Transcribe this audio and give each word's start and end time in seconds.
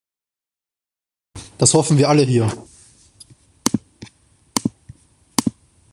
Das 1.59 1.75
hoffen 1.75 1.99
wir 1.99 2.09
alle 2.09 2.23
hier. 2.23 2.49